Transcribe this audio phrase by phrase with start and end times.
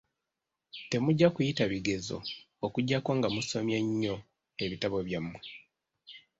[0.91, 2.17] Temujja kuyita bigezo,
[2.65, 4.15] okuggyako nga musomye nnyo
[4.63, 5.39] ebitabo byammwe.